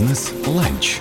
[0.00, 0.98] Бизнес-ланч.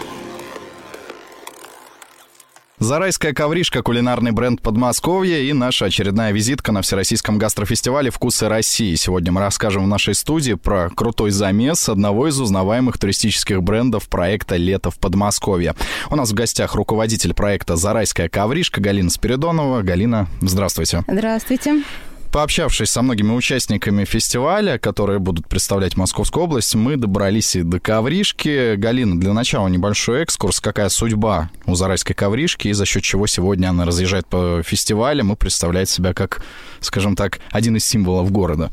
[2.79, 8.95] Зарайская ковришка– кулинарный бренд Подмосковья и наша очередная визитка на Всероссийском гастрофестивале «Вкусы России».
[8.95, 14.57] Сегодня мы расскажем в нашей студии про крутой замес одного из узнаваемых туристических брендов проекта
[14.57, 15.75] «Лето в Подмосковье».
[16.09, 19.81] У нас в гостях руководитель проекта «Зарайская ковришка» Галина Спиридонова.
[19.81, 21.05] Галина, здравствуйте.
[21.07, 21.83] Здравствуйте.
[22.31, 28.75] Пообщавшись со многими участниками фестиваля, которые будут представлять Московскую область, мы добрались и до ковришки.
[28.75, 30.59] Галина, для начала небольшой экскурс.
[30.59, 35.35] Какая судьба у Зарайской ковришки и за счет чего сегодня она разъезжает по фестивалям и
[35.35, 36.43] представляет себя как,
[36.81, 38.69] скажем так, один из символов города?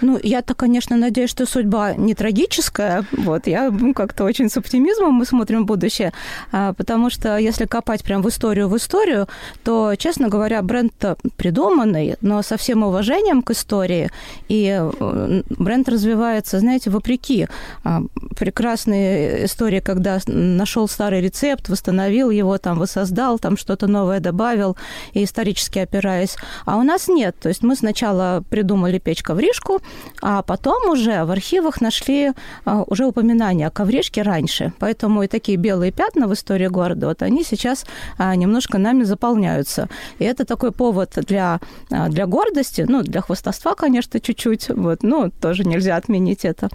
[0.00, 3.04] Ну, я-то, конечно, надеюсь, что судьба не трагическая.
[3.12, 6.12] Вот, я ну, как-то очень с оптимизмом мы смотрим в будущее,
[6.52, 9.28] а, потому что если копать прям в историю, в историю,
[9.64, 10.92] то, честно говоря, бренд
[11.36, 14.10] придуманный, но со всем уважением к истории,
[14.48, 17.46] и э, бренд развивается, знаете, вопреки.
[17.84, 18.02] А,
[18.36, 24.76] прекрасные истории, когда нашел старый рецепт, восстановил его, там, воссоздал, там что-то новое добавил,
[25.12, 26.36] и исторически опираясь.
[26.64, 27.36] А у нас нет.
[27.40, 29.80] То есть мы сначала придумали печь ковришку, ковришку,
[30.22, 32.32] а потом уже в архивах нашли
[32.64, 34.72] а, уже упоминания о ковришке раньше.
[34.78, 37.86] Поэтому и такие белые пятна в истории города, вот они сейчас
[38.18, 39.88] а, немножко нами заполняются.
[40.18, 41.60] И это такой повод для,
[41.90, 46.68] а, для гордости, ну, для хвостовства, конечно, чуть-чуть, вот, ну, тоже нельзя отменить это.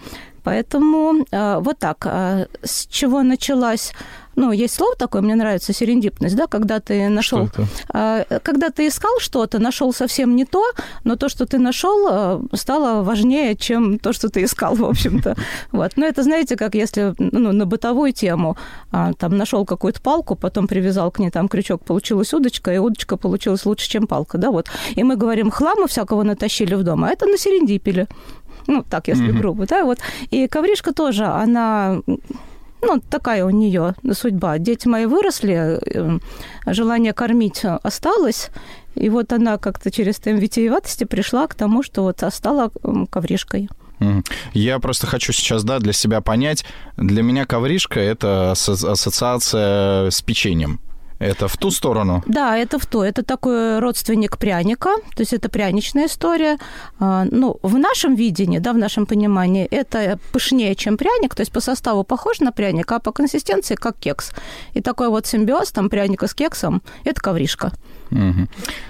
[0.44, 2.06] Поэтому э, вот так.
[2.06, 3.94] Э, с чего началась
[4.36, 7.50] ну, есть слово такое, мне нравится, серендипность, да, когда ты нашел,
[7.94, 10.64] э, когда ты искал что-то, нашел совсем не то,
[11.04, 15.36] но то, что ты нашел, э, стало важнее, чем то, что ты искал, в общем-то.
[15.72, 15.94] Вот.
[15.96, 18.58] Но это, знаете, как если ну, на бытовую тему,
[18.92, 23.18] а, там, нашел какую-то палку, потом привязал к ней там крючок, получилась удочка, и удочка
[23.18, 24.68] получилась лучше, чем палка, да, вот.
[24.96, 28.08] И мы говорим, хлама всякого натащили в дом, а это на серендипили.
[28.68, 29.40] Ну, так, если mm-hmm.
[29.40, 30.00] грубо, да, вот.
[30.32, 32.00] И ковришка тоже, она
[32.82, 34.58] ну, такая у нее судьба.
[34.58, 36.20] Дети мои выросли, э,
[36.68, 38.50] желание кормить осталось,
[38.96, 42.72] и вот она как-то через тем витиеватости пришла к тому, что вот стала
[43.10, 43.70] ковришкой.
[44.54, 46.66] Я просто хочу сейчас, да, для себя понять.
[46.98, 50.82] Для меня ковришка– это ассоциация с печеньем.
[51.24, 52.22] Это в ту сторону?
[52.28, 53.02] Да, это в ту.
[53.02, 56.58] Это такой родственник пряника, то есть это пряничная история.
[57.00, 61.52] А, ну, в нашем видении, да, в нашем понимании, это пышнее, чем пряник, то есть
[61.52, 64.32] по составу похож на пряник, а по консистенции как кекс.
[64.74, 67.72] И такой вот симбиоз там пряника с кексом– это ковришка.
[68.14, 68.48] Угу.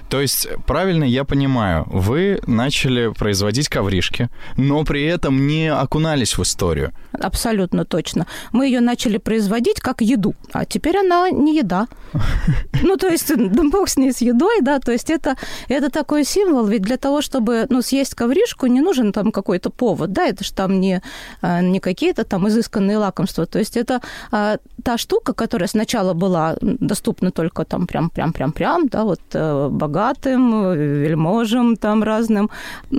[0.10, 6.44] То есть, правильно я понимаю, вы начали производить ковришки, но при этом не окунались в
[6.44, 6.92] историю.
[7.14, 8.28] Абсолютно точно.
[8.52, 11.88] Мы ее начали производить как еду, а теперь она не еда.
[12.86, 15.36] Ну, то есть, да бог с ней с едой, да, то есть это,
[15.70, 20.12] это такой символ, ведь для того, чтобы, ну, съесть ковришку, не нужен там какой-то повод,
[20.12, 21.02] да, это же там не,
[21.42, 24.02] а, не какие-то там изысканные лакомства, то есть это
[24.32, 31.76] а, та штука, которая сначала была доступна только там прям-прям-прям-прям, да, вот э, богатым, вельможам
[31.76, 32.50] там разным,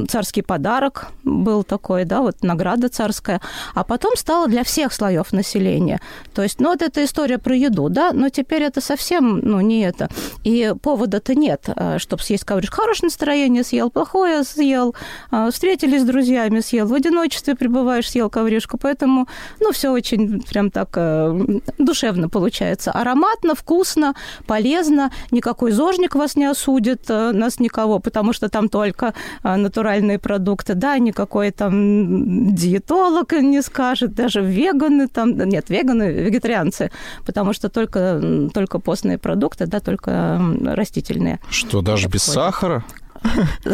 [0.08, 3.40] царский подарок был такой, да, вот награда царская,
[3.74, 6.00] а потом стало для всех слоев населения,
[6.34, 9.82] то есть, ну, вот эта история про еду, да, но теперь это совсем ну, не
[9.82, 10.08] это.
[10.44, 12.76] И повода-то нет, а, чтобы съесть ковришку.
[12.76, 14.94] Хорошее настроение съел, плохое съел,
[15.30, 18.78] а, встретились с друзьями, съел, в одиночестве пребываешь, съел ковришку.
[18.78, 19.28] Поэтому,
[19.60, 22.90] ну, все очень прям так э, душевно получается.
[22.90, 24.14] Ароматно, вкусно,
[24.46, 25.10] полезно.
[25.30, 25.72] Никакой
[26.04, 30.74] зожник вас не осудит, э, нас никого, потому что там только э, натуральные продукты.
[30.74, 36.90] Да, никакой там диетолог не скажет, даже веганы там, нет, веганы, вегетарианцы,
[37.26, 38.20] потому что только,
[38.52, 41.38] только постные продукты, да, только растительные.
[41.50, 42.84] Что, даже без сахара?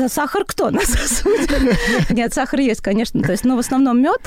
[0.08, 2.10] Сахар кто нас осудит?
[2.10, 3.22] Нет, сахар есть, конечно.
[3.22, 4.20] То есть, ну, в основном мед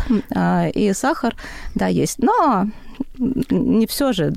[0.76, 1.36] и сахар,
[1.76, 2.20] да, есть.
[2.20, 2.68] Но
[3.50, 4.34] не все же,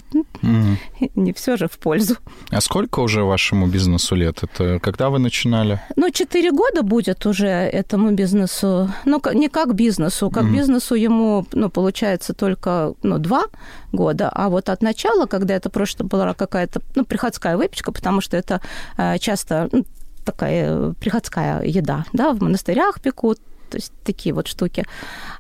[0.47, 1.11] mm.
[1.15, 2.17] не все же в пользу.
[2.51, 4.43] А сколько уже вашему бизнесу лет?
[4.43, 5.81] Это когда вы начинали?
[5.97, 8.91] Ну, четыре года будет уже этому бизнесу.
[9.05, 10.53] Ну, не как бизнесу, как mm.
[10.53, 13.45] бизнесу ему, ну, получается только, ну, два
[13.93, 14.29] года.
[14.29, 18.61] А вот от начала, когда это просто была какая-то, ну, приходская выпечка, потому что это
[18.97, 19.85] э, часто ну,
[20.25, 24.85] такая приходская еда, да, в монастырях пекут, то есть такие вот штуки.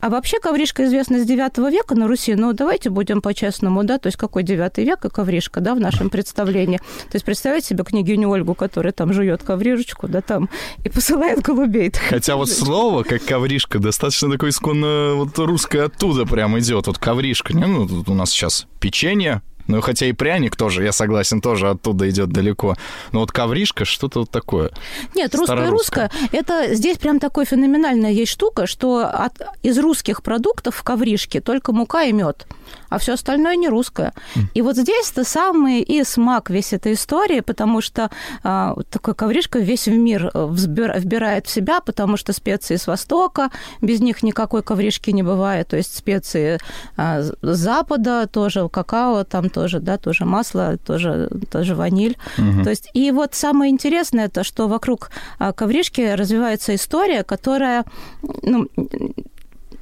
[0.01, 2.35] А вообще ковришка известна с 9 века на Руси.
[2.35, 6.11] Ну, давайте будем по-честному, да, то есть какой 9 век и ковришка, да, в нашем
[6.11, 6.79] представлении.
[6.79, 10.49] То есть представить себе княгиню Ольгу, которая там жует ковришечку, да, там,
[10.85, 11.93] и посылает голубей.
[12.09, 17.55] Хотя вот слово, как ковришка, достаточно такое исконно вот русское оттуда прям идет, вот ковришка.
[17.55, 21.71] Не, ну, тут у нас сейчас печенье, Ну, хотя и пряник тоже, я согласен, тоже
[21.71, 22.77] оттуда идет далеко.
[23.13, 24.71] Но вот ковришка, что-то вот такое.
[25.15, 30.83] Нет, русское-русское, это здесь прям такой феноменальная есть штука, что от, из русских продуктов в
[30.83, 32.47] ковришке только мука и мед
[32.89, 34.13] а все остальное не русское.
[34.55, 38.11] И вот здесь-то самый и смак весь этой истории, потому что
[38.43, 43.51] а, такой ковришка весь в мир э, вбирает в себя, потому что специи с Востока,
[43.81, 46.59] без них никакой ковришки не бывает, то есть специи
[46.97, 52.19] а, с Запада, тоже какао, там тоже, да, тоже масло, тоже, тоже ваниль.
[52.39, 52.65] Угу.
[52.65, 57.85] То есть, и вот самое интересное, это что вокруг а, ковришки развивается история, которая
[58.43, 58.69] ну,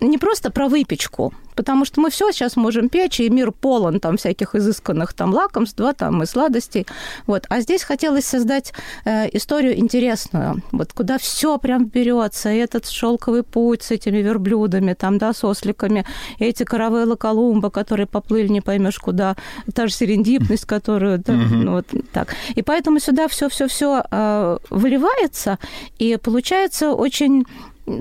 [0.00, 4.16] не просто про выпечку, потому что мы все сейчас можем печь, и мир полон там
[4.16, 6.86] всяких изысканных там лакомств, да, там и сладостей.
[7.26, 7.46] Вот.
[7.48, 8.72] А здесь хотелось создать
[9.04, 14.94] э, историю интересную, вот куда все прям берется, и этот шелковый путь с этими верблюдами,
[14.94, 16.04] там, да, с осликами,
[16.38, 19.36] эти каравеллы Колумба, которые поплыли не поймешь куда,
[19.74, 22.34] та же серендипность, которую, да, ну, вот так.
[22.54, 25.58] И поэтому сюда все-все-все э, выливается,
[25.98, 27.44] и получается очень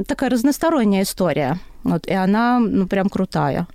[0.08, 1.60] такая разносторонняя история.
[1.84, 3.68] Вот, и она, ну, прям крутая.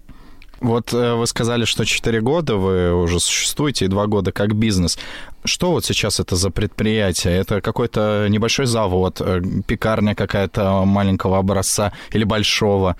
[0.61, 4.99] Вот э, вы сказали, что 4 года вы уже существуете, и 2 года как бизнес.
[5.45, 7.35] Что вот сейчас это за предприятие?
[7.35, 12.97] Это какой-то небольшой завод, э, пекарня какая-то маленького образца или большого?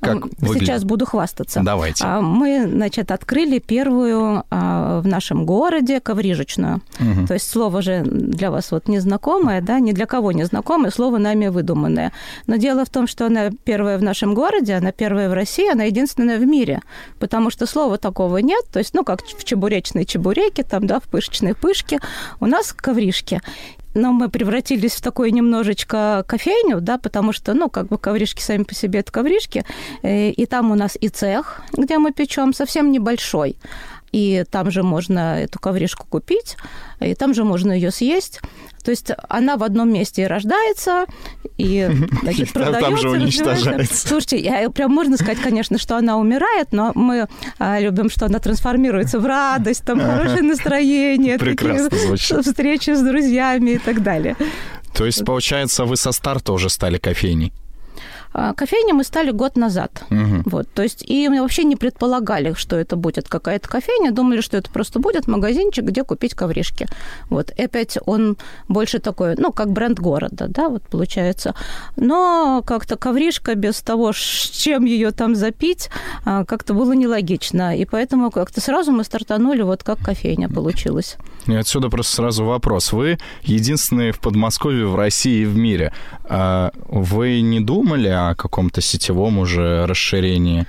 [0.00, 0.66] Как выглядит?
[0.66, 1.60] Сейчас буду хвастаться.
[1.62, 2.04] Давайте.
[2.04, 6.82] А, мы, значит, открыли первую а, в нашем городе коврижечную.
[7.00, 7.26] Угу.
[7.26, 11.48] То есть слово же для вас вот незнакомое, да, ни для кого незнакомое, слово нами
[11.48, 12.12] выдуманное.
[12.46, 15.84] Но дело в том, что она первая в нашем городе, она первая в России, она
[15.84, 16.82] единственная в мире,
[17.18, 18.64] потому что слова такого нет.
[18.72, 21.98] То есть, ну, как в чебуречной чебуреке, там, да, в пышечной пышке,
[22.40, 23.40] у нас ковришки
[23.96, 28.62] но мы превратились в такое немножечко кофейню, да, потому что, ну, как бы ковришки сами
[28.62, 29.64] по себе это ковришки,
[30.02, 33.56] э, и там у нас и цех, где мы печем, совсем небольшой
[34.12, 36.56] и там же можно эту ковришку купить,
[37.00, 38.40] и там же можно ее съесть.
[38.84, 41.06] То есть она в одном месте и рождается,
[41.58, 41.90] и
[42.22, 42.80] значит, продается.
[42.80, 44.08] Там же уничтожается.
[44.08, 47.26] Слушайте, я, прям можно сказать, конечно, что она умирает, но мы
[47.58, 52.46] а, любим, что она трансформируется в радость, там хорошее настроение, Прекрасно звучит.
[52.46, 54.36] встречи с друзьями и так далее.
[54.94, 57.52] То есть, получается, вы со старта уже стали кофейней?
[58.38, 60.04] А, кофейни мы стали год назад.
[60.10, 60.42] Угу.
[60.44, 64.58] Вот, то есть, и мы вообще не предполагали, что это будет какая-то кофейня, думали, что
[64.58, 66.86] это просто будет магазинчик, где купить ковришки.
[67.30, 68.36] Вот, и опять он
[68.68, 71.54] больше такой, ну, как бренд города, да, вот получается.
[71.96, 75.88] Но как-то ковришка без того, с чем ее там запить,
[76.26, 77.74] а, как-то было нелогично.
[77.74, 81.16] И поэтому как-то сразу мы стартанули вот как кофейня получилась.
[81.46, 82.92] И отсюда просто сразу вопрос.
[82.92, 85.94] Вы единственные в Подмосковье, в России и в мире.
[86.24, 90.66] А вы не думали о каком-то сетевом уже расширении?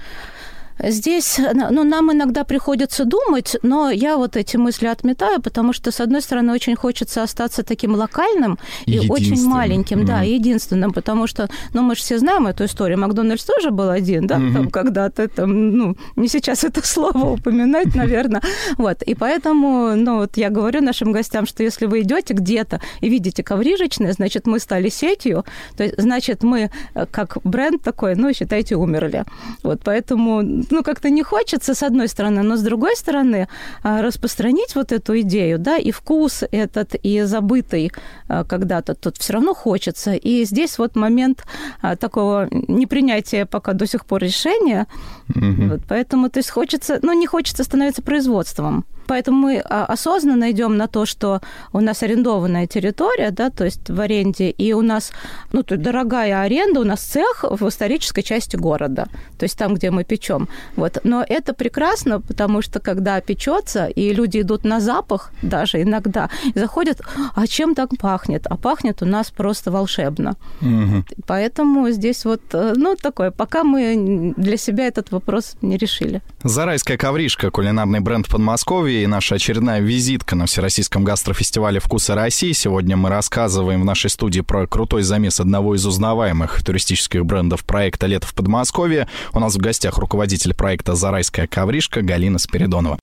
[0.79, 5.99] Здесь, ну, нам иногда приходится думать, но я вот эти мысли отметаю, потому что, с
[5.99, 10.05] одной стороны, очень хочется остаться таким локальным и очень маленьким, mm-hmm.
[10.05, 12.99] да, единственным, потому что, ну, мы же все знаем эту историю.
[12.99, 14.53] Макдональдс тоже был один, да, mm-hmm.
[14.53, 18.41] там когда-то, там, ну, не сейчас это слово упоминать, наверное,
[18.77, 23.09] вот, и поэтому, ну, вот я говорю нашим гостям, что если вы идете где-то и
[23.09, 25.43] видите коврижечное, значит, мы стали сетью,
[25.75, 29.23] то есть, значит, мы э, как бренд такой, ну, считайте, умерли.
[29.63, 33.47] Вот, поэтому ну, как-то не хочется, с одной стороны, но с другой стороны,
[33.83, 37.91] а, распространить вот эту идею, да, и вкус этот, и забытый
[38.27, 40.13] а, когда-то тут все равно хочется.
[40.13, 41.45] И здесь вот момент
[41.81, 44.87] а, такого непринятия пока до сих пор решения.
[45.29, 45.69] Угу.
[45.69, 48.85] Вот, поэтому, то есть, хочется, ну, не хочется становиться производством.
[49.07, 51.41] Поэтому мы а, осознанно идем на то, что
[51.73, 55.11] у нас арендованная территория, да, то есть в аренде, и у нас,
[55.51, 59.91] ну, тут дорогая аренда, у нас цех в исторической части города, то есть там, где
[59.91, 60.47] мы печем.
[60.75, 60.99] Вот.
[61.03, 66.59] Но это прекрасно, потому что когда печется, и люди идут на запах даже иногда, и
[66.59, 67.01] заходят,
[67.35, 68.47] а чем так пахнет?
[68.47, 70.35] А пахнет у нас просто волшебно.
[70.61, 71.05] Угу.
[71.25, 76.21] Поэтому здесь вот, э, ну, такое, пока мы для себя этот вопрос не решили.
[76.43, 82.51] Зарайская ковришка, кулинарный бренд Подмосковья, и наша очередная визитка на Всероссийском гастрофестивале «Вкусы России».
[82.51, 88.07] Сегодня мы рассказываем в нашей студии про крутой замес одного из узнаваемых туристических брендов проекта
[88.07, 89.07] «Лето в Подмосковье».
[89.33, 92.99] У нас в гостях руководитель проекта «Зарайская ковришка» Галина Спиридонова.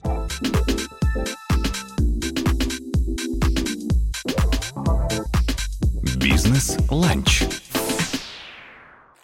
[6.15, 7.43] Бизнес-ланч.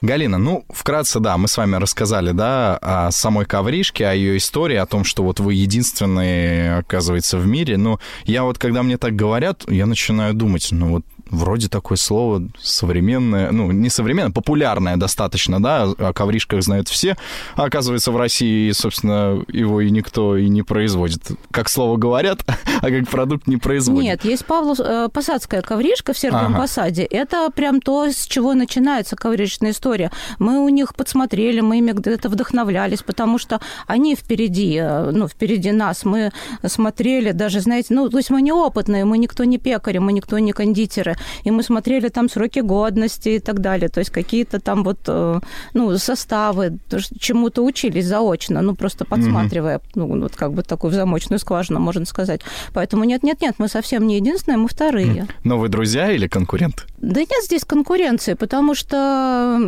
[0.02, 4.76] Галина, ну, вкратце, да, мы с вами рассказали, да, о самой ковришке, о ее истории,
[4.78, 7.78] о том, что вот вы единственные, оказывается, в мире.
[7.78, 12.44] Но я вот, когда мне так говорят, я начинаю думать, ну вот вроде такое слово
[12.62, 17.18] современное, ну, не современное, популярное достаточно, да, о ковришках знают все,
[17.56, 21.22] а оказывается, в России, собственно, его и никто и не производит.
[21.52, 22.40] Как слово говорят,
[22.82, 24.04] а как продукт не производит.
[24.04, 26.62] Нет, есть Павлов, э, посадская ковришка в Сергиевом ага.
[26.62, 27.04] посаде.
[27.04, 30.12] Это прям то, с чего начинается ковришечная история.
[30.40, 35.72] Мы у них подсмотрели, мы ими где-то вдохновлялись, потому что они впереди, э, ну, впереди
[35.72, 36.04] нас.
[36.04, 36.32] Мы
[36.66, 40.38] смотрели даже, знаете, ну, то есть мы не опытные, мы никто не пекари, мы никто
[40.40, 44.84] не кондитеры и мы смотрели там сроки годности и так далее, то есть какие-то там
[44.84, 45.40] вот, э,
[45.74, 46.78] ну, составы,
[47.20, 49.92] чему-то учились заочно, ну, просто подсматривая, mm-hmm.
[49.96, 52.42] ну, вот как бы такую замочную скважину, можно сказать.
[52.74, 55.28] Поэтому нет-нет-нет, мы совсем не единственные, мы вторые.
[55.44, 56.84] Но вы друзья или конкуренты?
[56.98, 59.60] Да нет здесь конкуренции, потому что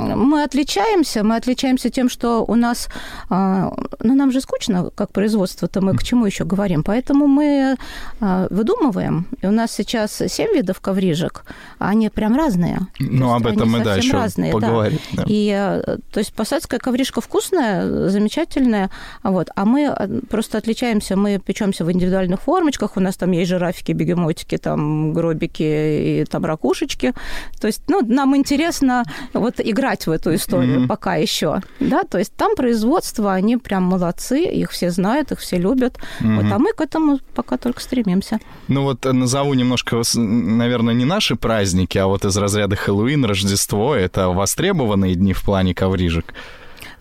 [0.00, 2.88] мы отличаемся, мы отличаемся тем, что у нас,
[3.28, 7.76] а, ну, нам же скучно, как производство-то, мы к чему еще говорим, поэтому мы
[8.20, 11.44] а, выдумываем, и у нас сейчас семь видов коврижек,
[11.78, 12.80] они прям разные.
[12.98, 14.98] Ну, об этом мы, да, еще разные, поговорим.
[15.12, 15.22] Да.
[15.22, 15.24] Да.
[15.28, 18.90] И, э, то есть, посадская ковришка вкусная, замечательная,
[19.22, 19.94] вот, а мы
[20.28, 25.62] просто отличаемся, мы печемся в индивидуальных формочках, у нас там есть жирафики, бегемотики, там гробики
[25.62, 27.12] и там ракушечки,
[27.60, 30.86] то есть, ну, нам интересно вот играть играть в эту историю mm-hmm.
[30.86, 31.60] пока еще.
[31.80, 35.98] Да, то есть там производство, они прям молодцы, их все знают, их все любят.
[36.20, 36.36] Mm-hmm.
[36.36, 38.38] Вот, а мы к этому пока только стремимся.
[38.68, 43.94] Ну вот э, назову немножко, наверное, не наши праздники, а вот из разряда Хэллоуин, Рождество.
[43.94, 46.34] Это востребованные дни в плане коврижек.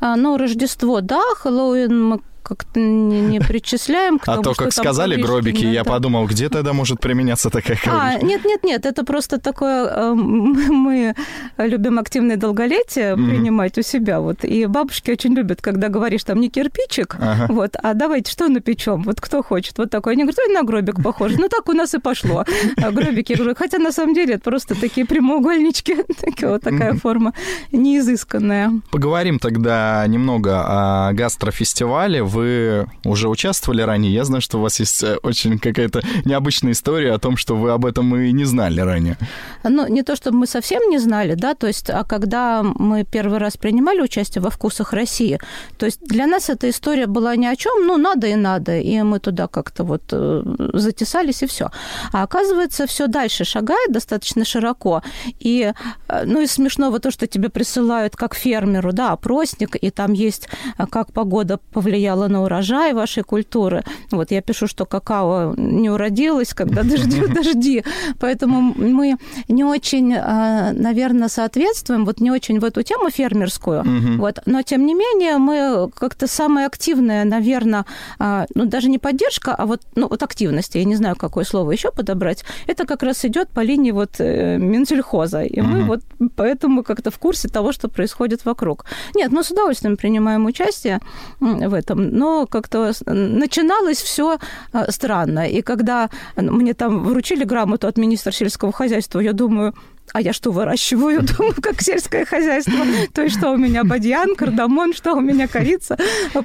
[0.02, 4.54] А, ну, Рождество, да, Хэллоуин мы как-то не, не причисляем к а тому, А то,
[4.54, 5.92] как сказали гробики, я да.
[5.92, 8.20] подумал, где тогда может применяться такая ковришка?
[8.22, 9.88] А, нет-нет-нет, это просто такое...
[9.88, 11.16] Э, мы
[11.58, 13.30] любим активное долголетие mm-hmm.
[13.30, 14.20] принимать у себя.
[14.20, 17.48] Вот, и бабушки очень любят, когда говоришь, там, не кирпичик, ага.
[17.50, 19.04] вот, а давайте что напечем?
[19.04, 19.78] Вот кто хочет?
[19.78, 20.14] Вот такой.
[20.14, 21.38] Они говорят, ой, на гробик похоже.
[21.40, 22.46] Ну, так у нас и пошло.
[22.78, 23.38] А гробики.
[23.56, 25.98] Хотя, на самом деле, это просто такие прямоугольнички.
[26.42, 27.34] Вот такая форма
[27.72, 28.72] неизысканная.
[28.92, 32.24] Поговорим тогда немного о гастрофестивале.
[32.30, 34.14] Вы уже участвовали ранее.
[34.14, 37.72] Я знаю, что у вас есть э, очень какая-то необычная история о том, что вы
[37.72, 39.18] об этом и не знали ранее.
[39.64, 43.40] Ну, не то, чтобы мы совсем не знали, да, то есть, а когда мы первый
[43.40, 45.40] раз принимали участие во «Вкусах России»,
[45.78, 49.02] то есть для нас эта история была ни о чем, ну, надо и надо, и
[49.02, 50.44] мы туда как-то вот э,
[50.74, 51.70] затесались, и все.
[52.14, 55.02] А оказывается, все дальше шагает достаточно широко,
[55.40, 55.74] и,
[56.08, 60.50] э, ну, и смешного то, что тебе присылают как фермеру, да, опросник, и там есть,
[60.92, 63.84] как погода повлияла на урожай вашей культуры.
[64.12, 67.84] Вот я пишу, что какао не уродилось, когда дожди, дожди.
[68.20, 73.82] Поэтому мы не очень, а, наверное, соответствуем, вот не очень в эту тему фермерскую.
[73.82, 74.18] Угу.
[74.18, 74.40] Вот.
[74.46, 77.86] Но, тем не менее, мы как-то самые активные, наверное,
[78.20, 81.72] а, ну, даже не поддержка, а вот, ну, вот активности, я не знаю, какое слово
[81.72, 85.44] еще подобрать, это как раз идет по линии вот э, Минсельхоза.
[85.44, 85.70] И угу.
[85.70, 86.02] мы вот
[86.36, 88.86] поэтому как-то в курсе того, что происходит вокруг.
[89.16, 91.00] Нет, мы с удовольствием принимаем участие
[91.40, 94.40] в этом но как-то начиналось все
[94.72, 95.48] а, странно.
[95.48, 99.74] И когда мне там вручили грамоту от министра сельского хозяйства, я думаю,
[100.14, 101.22] а я что выращиваю?
[101.24, 102.80] Думаю, как сельское хозяйство.
[103.14, 105.98] То есть что у меня бадьян, кардамон, что у меня корица,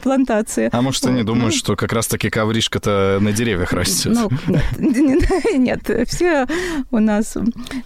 [0.02, 0.68] плантации.
[0.72, 4.12] А может, они думают, что как раз-таки ковришка-то на деревьях растет?
[4.14, 4.30] Ну,
[4.78, 5.22] нет,
[5.54, 6.46] нет, все
[6.90, 7.36] у нас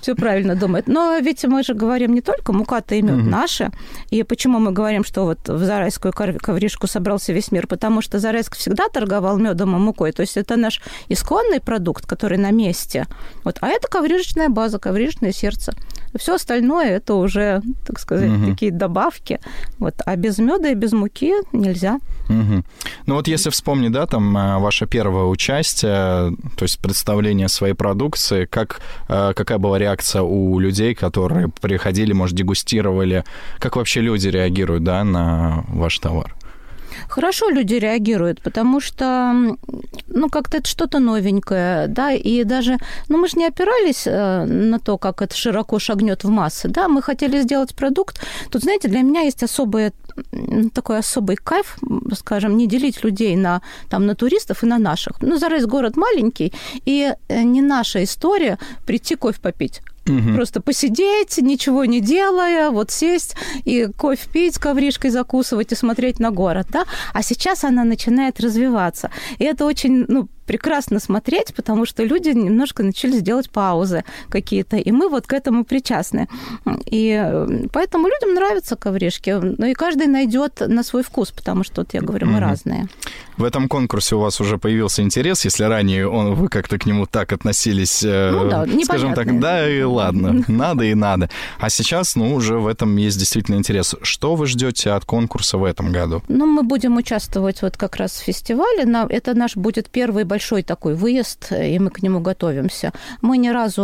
[0.01, 0.89] все правильно думают.
[0.89, 3.71] Но ведь мы же говорим не только мука-то и мед наши.
[4.11, 7.67] И почему мы говорим, что вот в Зарайскую ковришку собрался весь мир?
[7.67, 10.13] Потому что Зарайск всегда торговал медом и мукой.
[10.13, 13.07] То есть это наш исконный продукт, который на месте.
[13.45, 13.59] Вот.
[13.61, 15.89] А это коврижечная база, коврижечное сердце мясо.
[16.19, 18.47] Все остальное это уже, так сказать, угу.
[18.47, 19.41] такие добавки.
[19.79, 19.95] Вот.
[20.07, 21.99] А без меда и без муки нельзя.
[22.29, 22.65] Угу.
[23.07, 28.47] Ну вот если вспомнить, да, там э, ваше первое участие, то есть представление своей продукции,
[28.47, 33.25] как, э, какая была реакция у людей, которые приходили, может, дегустировали,
[33.59, 36.35] как вообще люди реагируют, да, на ваш товар?
[37.09, 39.57] Хорошо люди реагируют, потому что,
[40.09, 42.77] ну, как-то это что-то новенькое, да, и даже,
[43.09, 46.89] ну, мы же не опирались э, на то, как это широко шагнет в массы, да,
[46.89, 48.21] мы хотели сделать продукт.
[48.51, 49.93] Тут, знаете, для меня есть особый,
[50.75, 51.79] такой особый кайф,
[52.15, 55.23] скажем, не делить людей на, там, на туристов и на наших.
[55.23, 56.53] Ну, Зарайс город маленький,
[56.87, 60.35] и э, не наша история прийти кофе попить Угу.
[60.35, 66.31] Просто посидеть, ничего не делая, вот сесть и кофе пить, коврижкой закусывать и смотреть на
[66.31, 66.85] город, да.
[67.13, 69.11] А сейчас она начинает развиваться.
[69.39, 74.91] И это очень, ну, прекрасно смотреть, потому что люди немножко начали делать паузы какие-то, и
[74.91, 76.27] мы вот к этому причастны.
[76.87, 81.83] И э, поэтому людям нравятся ковришки, ну и каждый найдет на свой вкус, потому что,
[81.83, 82.41] вот я говорю, мы угу.
[82.41, 82.89] разные.
[83.37, 87.07] В этом конкурсе у вас уже появился интерес, если ранее он, вы как-то к нему
[87.07, 91.29] так относились, э, ну, да, скажем так, да и ладно, надо и надо.
[91.61, 93.95] А сейчас, ну, уже в этом есть действительно интерес.
[94.01, 96.23] Что вы ждете от конкурса в этом году?
[96.29, 98.87] Ну, мы будем участвовать вот как раз в фестивале.
[99.11, 102.93] Это наш будет первый большой такой выезд, и мы к нему готовимся.
[103.23, 103.83] Мы ни разу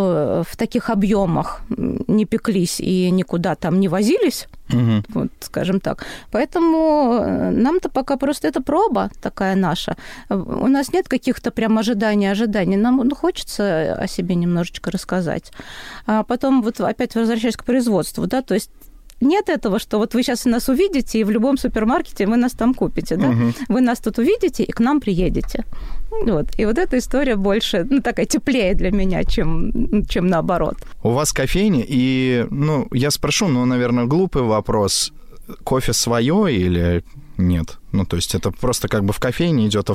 [0.49, 5.03] в таких объемах не пеклись и никуда там не возились Угу.
[5.09, 6.07] Вот, скажем так.
[6.31, 9.97] Поэтому э, нам-то пока просто это проба такая наша.
[10.31, 12.77] У нас нет каких-то прям ожиданий, ожиданий.
[12.77, 15.53] Нам ну, хочется о себе немножечко рассказать.
[16.07, 18.71] А потом вот опять возвращаясь к производству, да, то есть
[19.25, 22.75] нет этого, что вот вы сейчас нас увидите, и в любом супермаркете вы нас там
[22.75, 23.29] купите, да?
[23.29, 23.53] Угу.
[23.69, 25.65] Вы нас тут увидите и к нам приедете.
[26.11, 26.47] Вот.
[26.59, 30.77] И вот эта история больше, ну, такая теплее для меня, чем, чем наоборот.
[31.03, 35.13] У вас кофейня, и, ну, я спрошу, ну, наверное, глупый вопрос.
[35.63, 37.05] Кофе свое или
[37.37, 37.79] нет?
[37.93, 39.91] Ну, то есть это просто как бы в кофейне идет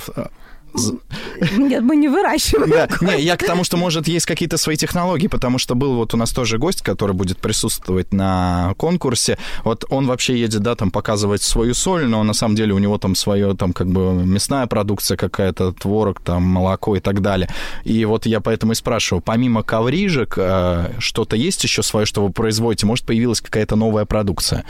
[1.57, 2.69] нет, мы не выращиваем.
[2.69, 2.88] Да.
[3.01, 6.17] Не, я к тому, что, может, есть какие-то свои технологии, потому что был вот у
[6.17, 9.38] нас тоже гость, который будет присутствовать на конкурсе.
[9.63, 12.97] Вот он вообще едет, да, там показывать свою соль, но на самом деле у него
[12.97, 17.49] там свое, там, как бы мясная продукция какая-то, творог, там, молоко и так далее.
[17.83, 22.31] И вот я поэтому и спрашиваю, помимо коврижек, э, что-то есть еще свое, что вы
[22.31, 22.85] производите?
[22.85, 24.65] Может, появилась какая-то новая продукция?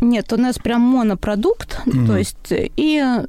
[0.00, 2.06] Нет, у нас прям монопродукт, mm-hmm.
[2.06, 3.22] то есть и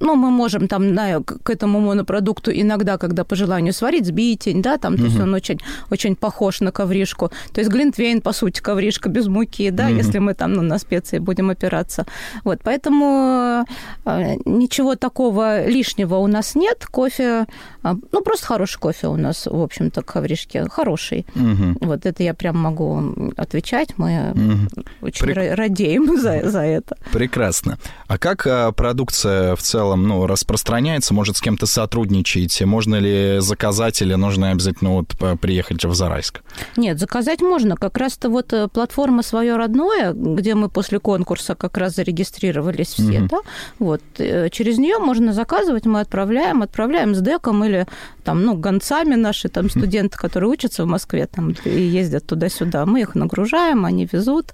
[0.00, 4.78] ну, мы можем там на, к этому монопродукту иногда, когда по желанию сварить сбитень, да,
[4.78, 5.02] там, угу.
[5.02, 5.58] то есть он очень,
[5.90, 7.30] очень похож на ковришку.
[7.52, 9.94] То есть глинтвейн, по сути, ковришка без муки, да, угу.
[9.94, 12.06] если мы там ну, на специи будем опираться.
[12.44, 13.64] Вот, поэтому
[14.04, 16.86] э, ничего такого лишнего у нас нет.
[16.86, 17.46] Кофе,
[17.82, 21.26] э, ну, просто хороший кофе у нас, в общем-то, ковришки, хороший.
[21.34, 21.86] Угу.
[21.86, 23.94] Вот это я прям могу отвечать.
[23.96, 24.82] Мы угу.
[25.02, 25.56] очень Прек...
[25.56, 26.96] радеем за, за это.
[27.12, 27.78] Прекрасно.
[28.06, 31.14] А как э, продукция в целом целом ну, распространяется?
[31.14, 32.66] Может, с кем-то сотрудничаете?
[32.66, 36.42] Можно ли заказать или нужно обязательно вот приехать в Зарайск?
[36.76, 37.76] Нет, заказать можно.
[37.76, 43.20] Как раз-то вот э, платформа «Свое родное», где мы после конкурса как раз зарегистрировались все,
[43.20, 43.28] угу.
[43.30, 43.38] да,
[43.78, 47.86] вот, э, через нее можно заказывать, мы отправляем, отправляем с деком или
[48.24, 53.00] там, ну, гонцами наши, там, студенты, которые учатся в Москве, там, и ездят туда-сюда, мы
[53.00, 54.52] их нагружаем, они везут,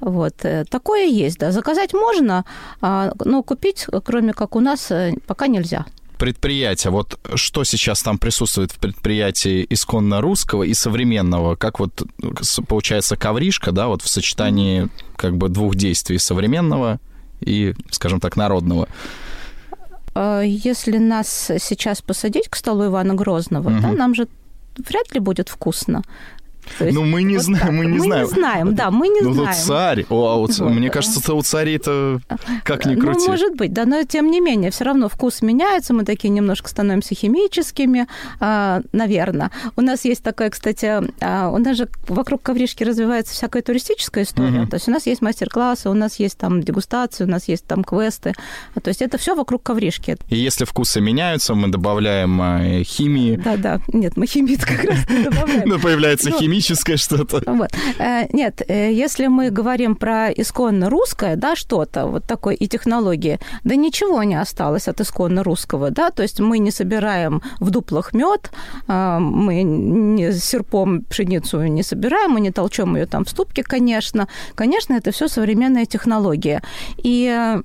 [0.00, 0.44] вот.
[0.44, 1.50] Э, такое есть, да.
[1.50, 2.44] Заказать можно,
[2.80, 5.86] а, но купить, кроме как у нас, э, пока нельзя
[6.18, 6.90] предприятия.
[6.90, 11.54] Вот что сейчас там присутствует в предприятии исконно русского и современного?
[11.54, 12.02] Как вот
[12.68, 16.98] получается ковришка, да, вот в сочетании как бы двух действий современного
[17.40, 18.88] и, скажем так, народного?
[20.14, 23.80] А, если нас сейчас посадить к столу Ивана Грозного, угу.
[23.80, 24.28] да, нам же
[24.76, 26.02] вряд ли будет вкусно.
[26.80, 28.22] Есть, ну, мы не вот знаем, мы не мы знаем.
[28.22, 29.50] Мы не знаем, да, мы не ну, знаем.
[29.58, 30.06] Ну, царь.
[30.08, 32.20] О, а вот, мне кажется, у царей это
[32.64, 33.20] как ни крути.
[33.20, 36.68] Ну, может быть, да, но тем не менее, все равно вкус меняется, мы такие немножко
[36.68, 38.06] становимся химическими,
[38.40, 39.50] а, наверное.
[39.76, 44.62] У нас есть такая, кстати, а, у нас же вокруг ковришки развивается всякая туристическая история.
[44.62, 44.70] Угу.
[44.70, 47.84] То есть у нас есть мастер-классы, у нас есть там дегустации, у нас есть там
[47.84, 48.34] квесты.
[48.82, 50.16] То есть это все вокруг ковришки.
[50.28, 53.36] И если вкусы меняются, мы добавляем химии.
[53.36, 55.80] Да-да, нет, мы химии как раз добавляем.
[55.88, 57.42] Появляется ну, химия химическое что-то.
[57.46, 57.70] Вот.
[57.98, 63.38] Э, нет, э, если мы говорим про исконно русское, да, что-то вот такое и технологии,
[63.64, 68.14] да ничего не осталось от исконно русского, да, то есть мы не собираем в дуплах
[68.14, 68.50] мед,
[68.86, 74.28] а, мы не серпом пшеницу не собираем, мы не толчем ее там в ступке, конечно.
[74.54, 76.62] Конечно, это все современная технология.
[77.04, 77.58] И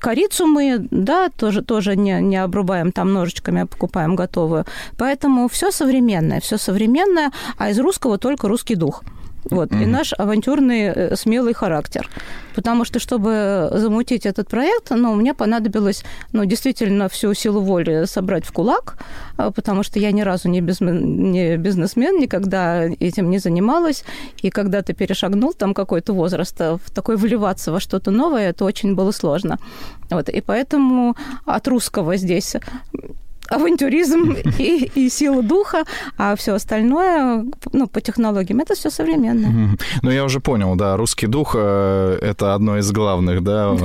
[0.00, 4.64] Корицу мы, да, тоже, тоже не, не обрубаем там ножичками, а покупаем готовую.
[4.96, 9.02] Поэтому все современное, все современное, а из русского только русский дух.
[9.44, 9.82] Вот, mm-hmm.
[9.82, 12.08] и наш авантюрный э, смелый характер.
[12.54, 18.44] Потому что, чтобы замутить этот проект, ну, мне понадобилось, ну, действительно, всю силу воли собрать
[18.44, 18.98] в кулак,
[19.36, 24.04] а, потому что я ни разу не, безмен, не бизнесмен, никогда этим не занималась.
[24.42, 28.64] И когда ты перешагнул там какой-то возраст, а, в такой вливаться во что-то новое, это
[28.64, 29.58] очень было сложно.
[30.10, 32.56] Вот, и поэтому от русского здесь
[33.52, 35.84] авантюризм и, и сила духа,
[36.16, 39.76] а все остальное, ну, по технологиям, это все современное.
[40.02, 43.76] Ну, я уже понял, да, русский дух э,– это одно из главных, да,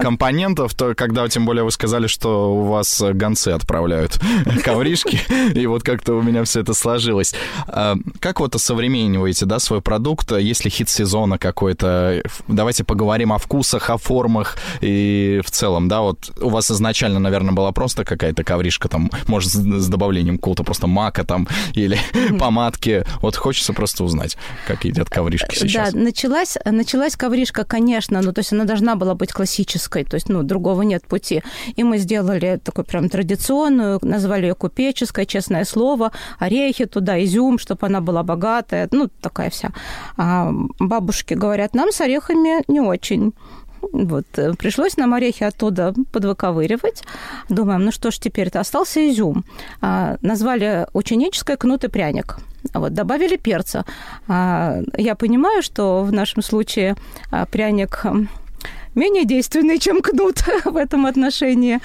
[0.00, 4.18] компонентов, то, когда, тем более, вы сказали, что у вас гонцы отправляют
[4.64, 5.20] ковришки,
[5.54, 7.34] и вот как-то у меня все это сложилось.
[7.66, 12.22] А как вот осовремениваете, да, свой продукт, если хит сезона какой-то?
[12.48, 17.52] Давайте поговорим о вкусах, о формах и в целом, да, вот у вас изначально, наверное,
[17.52, 21.98] была просто какая-то ковришка там может, с добавлением какого-то просто мака там или
[22.38, 23.04] помадки.
[23.20, 25.92] Вот хочется просто узнать, как едят ковришки сейчас.
[25.92, 30.28] Да, началась, началась ковришка, конечно, ну, то есть она должна была быть классической, то есть,
[30.28, 31.42] ну, другого нет пути.
[31.76, 37.86] И мы сделали такую прям традиционную, назвали ее купеческой, честное слово, орехи туда, изюм, чтобы
[37.86, 39.70] она была богатая, ну, такая вся.
[40.16, 43.32] А бабушки говорят, нам с орехами не очень.
[43.92, 44.26] Вот.
[44.36, 47.02] Э, пришлось нам орехи оттуда подвыковыривать.
[47.48, 49.44] Думаем, ну что ж теперь-то, остался изюм.
[49.80, 52.38] А, назвали ученическое кнут и пряник.
[52.72, 53.84] Вот, добавили перца.
[54.28, 56.96] А, я понимаю, что в нашем случае
[57.30, 58.04] а, пряник
[58.94, 61.80] менее действенный, чем кнут в этом отношении.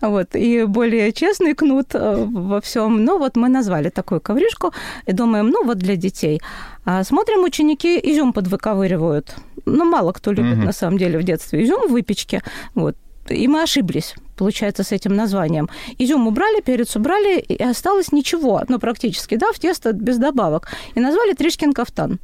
[0.00, 3.04] Вот, и более честный кнут э, во всем.
[3.04, 4.72] Ну, вот мы назвали такую ковришку
[5.06, 6.40] и думаем, ну, вот для детей.
[6.84, 9.36] А смотрим, ученики изюм подвыковыривают.
[9.64, 10.66] Ну, мало кто любит, угу.
[10.66, 12.42] на самом деле, в детстве изюм в выпечке.
[12.74, 12.96] Вот.
[13.28, 15.68] И мы ошиблись, получается, с этим названием.
[15.98, 20.68] Изюм убрали, перец убрали, и осталось ничего, ну, практически, да, в тесто без добавок.
[20.94, 22.18] И назвали Тришкин кафтан.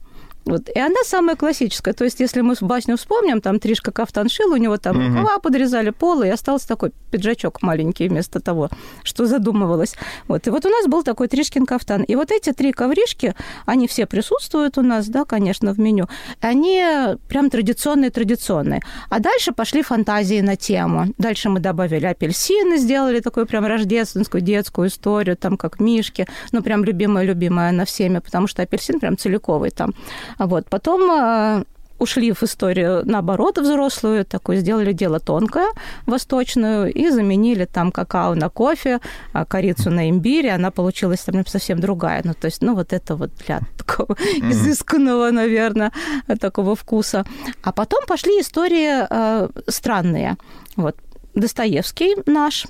[0.48, 0.68] Вот.
[0.74, 1.92] И она самая классическая.
[1.92, 5.08] То есть, если мы басню вспомним, там Тришка кафтан шил, у него там угу.
[5.08, 8.70] рукава подрезали полы, и остался такой пиджачок маленький вместо того,
[9.02, 9.94] что задумывалось.
[10.26, 10.46] Вот.
[10.46, 12.02] И вот у нас был такой Тришкин кафтан.
[12.02, 13.34] И вот эти три ковришки,
[13.66, 16.08] они все присутствуют у нас, да, конечно, в меню.
[16.40, 16.82] Они
[17.28, 18.80] прям традиционные-традиционные.
[19.10, 21.06] А дальше пошли фантазии на тему.
[21.18, 26.26] Дальше мы добавили апельсины, сделали такую прям рождественскую детскую историю, там как мишки.
[26.52, 29.92] Ну, прям любимая-любимая на всеми, потому что апельсин прям целиковый там.
[30.38, 30.68] Вот.
[30.70, 31.64] Потом э,
[31.98, 35.68] ушли в историю, наоборот, взрослую, такую, сделали дело тонкое,
[36.06, 39.00] восточную, и заменили там какао на кофе,
[39.32, 42.22] а корицу на имбирь, она получилась там совсем другая.
[42.24, 44.50] Ну, то есть, ну, вот это вот для такого mm-hmm.
[44.50, 45.92] изысканного, наверное,
[46.40, 47.24] такого вкуса.
[47.62, 50.36] А потом пошли истории э, странные.
[50.76, 50.96] Вот
[51.34, 52.66] Достоевский наш,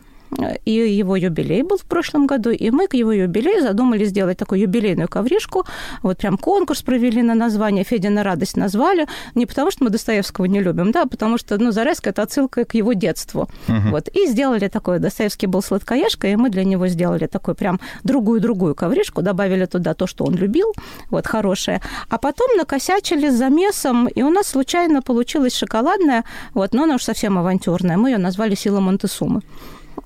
[0.64, 4.60] и его юбилей был в прошлом году, и мы к его юбилею задумали сделать такую
[4.60, 5.64] юбилейную ковришку.
[6.02, 10.44] Вот прям конкурс провели на название, Федя на радость назвали, не потому что мы Достоевского
[10.46, 13.48] не любим, да, а потому что, ну, Зарайска– это отсылка к его детству.
[13.68, 13.90] Угу.
[13.90, 18.74] Вот, и сделали такое, Достоевский был сладкоежка, и мы для него сделали такую прям другую-другую
[18.74, 20.72] ковришку, добавили туда то, что он любил,
[21.10, 21.80] вот, хорошее.
[22.08, 27.02] А потом накосячили с замесом, и у нас случайно получилась шоколадная, вот, но она уж
[27.02, 27.96] совсем авантюрная.
[27.96, 29.42] Мы ее назвали «Сила Монтесумы».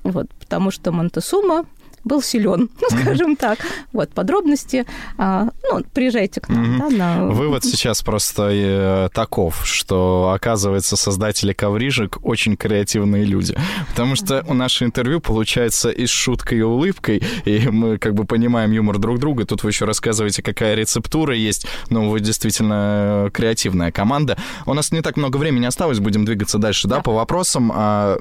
[0.02, 1.64] Вот, потому что Монтесума
[2.04, 3.58] был силен, ну, скажем так.
[3.92, 4.86] Вот, подробности.
[5.18, 6.78] А, ну, приезжайте к нам.
[6.78, 7.26] Да, на...
[7.26, 13.56] Вывод сейчас просто э, таков, что, оказывается, создатели коврижек очень креативные люди.
[13.90, 18.24] Потому что у наше интервью получается и с шуткой, и улыбкой, и мы как бы
[18.24, 19.44] понимаем юмор друг друга.
[19.44, 21.66] Тут вы еще рассказываете, какая рецептура есть.
[21.90, 24.36] Ну, вы действительно креативная команда.
[24.66, 27.72] У нас не так много времени осталось, будем двигаться дальше, да, да по вопросам.
[27.74, 28.18] А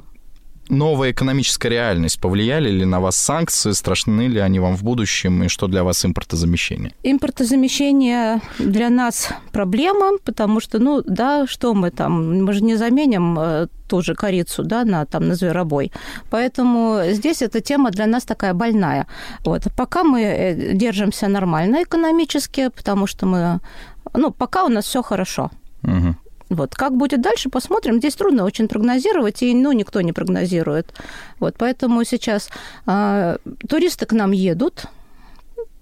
[0.69, 2.19] новая экономическая реальность?
[2.19, 3.71] Повлияли ли на вас санкции?
[3.71, 5.43] Страшны ли они вам в будущем?
[5.43, 6.91] И что для вас импортозамещение?
[7.03, 12.43] Импортозамещение для нас проблема, потому что, ну, да, что мы там?
[12.43, 15.91] Мы же не заменим э, ту же корицу, да, на, там, на зверобой.
[16.29, 19.05] Поэтому здесь эта тема для нас такая больная.
[19.45, 19.67] Вот.
[19.77, 23.59] Пока мы э, держимся нормально экономически, потому что мы...
[24.13, 25.49] Ну, пока у нас все хорошо.
[25.83, 26.15] Угу.
[26.51, 26.75] Вот.
[26.75, 27.99] Как будет дальше, посмотрим.
[27.99, 30.93] Здесь трудно очень прогнозировать, и ну, никто не прогнозирует.
[31.39, 31.55] Вот.
[31.57, 32.49] Поэтому сейчас
[32.85, 33.37] а,
[33.69, 34.85] туристы к нам едут,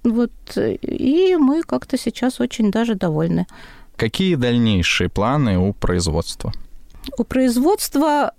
[0.04, 3.48] вот, и мы как-то сейчас очень даже довольны.
[3.98, 6.54] Какие дальнейшие планы у производства?
[7.18, 8.34] У производства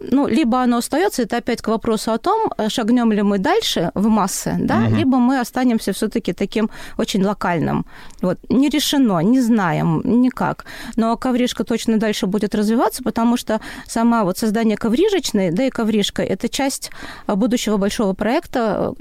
[0.00, 4.08] ну, либо оно остается, это опять к вопросу о том, шагнем ли мы дальше в
[4.08, 4.96] массы, да, угу.
[4.96, 7.86] либо мы останемся все-таки таким очень локальным.
[8.22, 10.64] Вот, не решено, не знаем никак.
[10.96, 16.22] Но ковришка точно дальше будет развиваться, потому что сама вот создание коврижечной, да и ковришка,
[16.22, 16.90] это часть
[17.26, 18.94] будущего большого проекта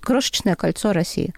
[0.00, 1.34] «Крошечное кольцо России».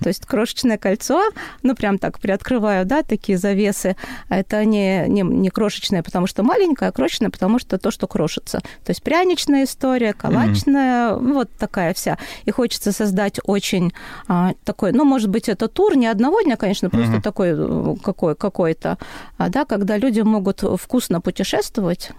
[0.00, 1.30] То есть крошечное кольцо,
[1.62, 3.96] ну, прям так приоткрываю, да, такие завесы.
[4.28, 8.60] Это не, не, не крошечное, потому что маленькое, а крошечное, потому что то, что крошится.
[8.84, 11.32] То есть пряничная история, калачная, mm-hmm.
[11.32, 12.18] вот такая вся.
[12.44, 13.92] И хочется создать очень
[14.28, 17.22] а, такой, ну, может быть, это тур не одного дня, конечно, просто mm-hmm.
[17.22, 18.98] такой э, какой, какой-то,
[19.38, 22.12] а, да, когда люди могут вкусно путешествовать,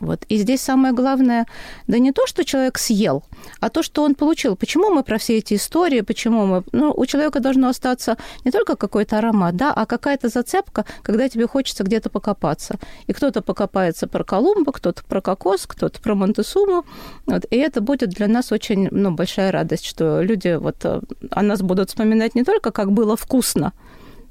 [0.00, 0.24] вот.
[0.28, 1.46] И здесь самое главное,
[1.86, 3.24] да не то, что человек съел,
[3.60, 4.56] а то, что он получил.
[4.56, 6.64] Почему мы про все эти истории, почему мы...
[6.72, 11.46] Ну, у человека должно остаться не только какой-то аромат, да, а какая-то зацепка, когда тебе
[11.46, 12.78] хочется где-то покопаться.
[13.06, 16.84] И кто-то покопается про Колумба, кто-то про кокос, кто-то про Монтесуму.
[17.26, 17.44] Вот.
[17.50, 21.62] И это будет для нас очень ну, большая радость, что люди вот э, о нас
[21.62, 23.72] будут вспоминать не только, как было вкусно,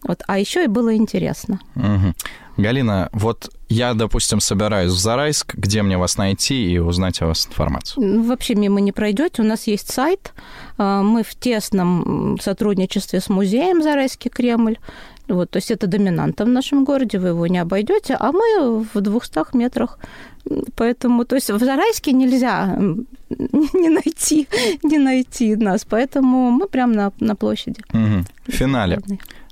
[0.07, 1.59] Вот, а еще и было интересно.
[1.75, 2.13] Угу.
[2.57, 7.45] Галина, вот я, допустим, собираюсь в Зарайск, где мне вас найти и узнать о вас
[7.45, 8.23] информацию?
[8.23, 9.41] Вообще мимо не пройдете.
[9.41, 10.33] У нас есть сайт.
[10.77, 14.77] А, мы в тесном сотрудничестве с музеем Зарайский Кремль.
[15.27, 19.01] Вот, то есть это доминанта в нашем городе, вы его не обойдете, а мы в
[19.01, 19.99] 200 метрах.
[20.75, 22.77] Поэтому, то есть в Зарайске нельзя
[23.29, 24.47] не найти,
[24.83, 27.81] не найти нас, поэтому мы прямо на, на площади.
[27.91, 28.25] Угу.
[28.47, 29.01] В финале.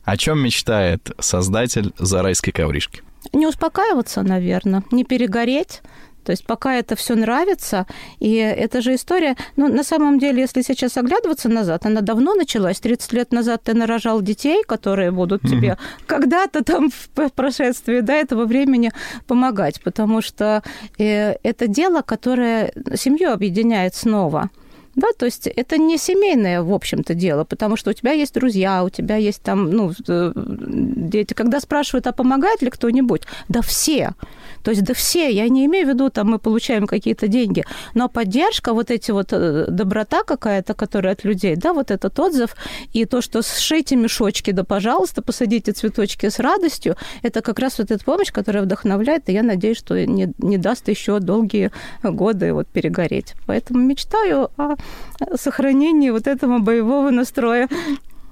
[0.05, 3.01] О чем мечтает создатель Зарайской ковришки?
[3.33, 5.81] Не успокаиваться, наверное, не перегореть,
[6.25, 7.85] то есть пока это все нравится,
[8.19, 12.79] и эта же история, ну, на самом деле, если сейчас оглядываться назад, она давно началась.
[12.79, 15.49] 30 лет назад ты нарожал детей, которые будут mm-hmm.
[15.49, 18.91] тебе когда-то там в прошествии до этого времени
[19.27, 20.63] помогать, потому что
[20.97, 24.49] э, это дело, которое семью объединяет снова.
[24.95, 28.83] Да, то есть это не семейное, в общем-то, дело, потому что у тебя есть друзья,
[28.83, 31.33] у тебя есть там, ну, э, дети.
[31.33, 33.23] Когда спрашивают, а помогает ли кто-нибудь?
[33.49, 34.13] Да все.
[34.63, 38.09] То есть, да все, я не имею в виду, там мы получаем какие-то деньги, но
[38.09, 42.55] поддержка, вот эти вот э, доброта какая-то, которая от людей, да, вот этот отзыв,
[42.93, 47.91] и то, что сшейте мешочки, да, пожалуйста, посадите цветочки с радостью, это как раз вот
[47.91, 52.67] эта помощь, которая вдохновляет, и я надеюсь, что не, не даст еще долгие годы вот
[52.67, 53.33] перегореть.
[53.45, 54.75] Поэтому мечтаю о
[55.35, 57.67] сохранении вот этого боевого настроя.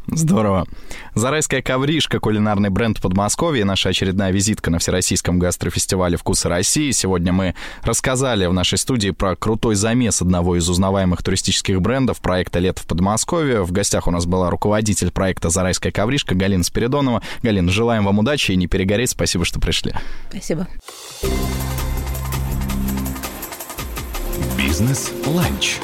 [0.07, 0.67] Здорово.
[1.15, 6.91] Зарайская ковришка, кулинарный бренд Подмосковья, наша очередная визитка на Всероссийском гастрофестивале «Вкусы России».
[6.91, 12.59] Сегодня мы рассказали в нашей студии про крутой замес одного из узнаваемых туристических брендов проекта
[12.59, 13.63] «Лето в Подмосковье».
[13.63, 17.21] В гостях у нас была руководитель проекта «Зарайская ковришка» Галина Спиридонова.
[17.41, 19.11] Галина, желаем вам удачи и не перегореть.
[19.11, 19.93] Спасибо, что пришли.
[20.29, 20.67] Спасибо.
[24.57, 25.77] Бизнес-ланч.